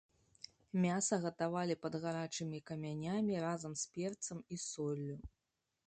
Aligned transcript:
Мяса 0.85 1.19
гатавалі 1.25 1.75
пад 1.85 1.93
гарачымі 2.05 2.63
камянямі 2.71 3.35
разам 3.45 3.73
з 3.83 3.93
перцам 3.99 4.37
і 4.57 4.65
соллю. 4.69 5.15